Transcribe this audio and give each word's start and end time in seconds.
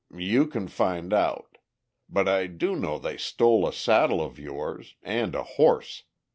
"You 0.17 0.47
can 0.47 0.67
find 0.67 1.13
out. 1.13 1.59
But 2.09 2.27
I 2.27 2.47
do 2.47 2.75
know 2.75 2.97
they 2.97 3.17
stole 3.17 3.67
a 3.67 3.71
saddle 3.71 4.19
of 4.19 4.39
yours, 4.39 4.95
and 5.03 5.35
a 5.35 5.43
horse. 5.43 6.05